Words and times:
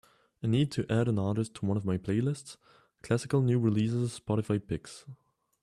I 0.41 0.47
need 0.47 0.71
to 0.71 0.91
add 0.91 1.07
an 1.07 1.19
artist 1.19 1.53
to 1.57 1.65
one 1.67 1.77
of 1.77 1.85
my 1.85 1.99
playlists, 1.99 2.57
Classical 3.03 3.43
New 3.43 3.59
Releases 3.59 4.19
Spotify 4.19 4.59
Picks. 4.67 5.05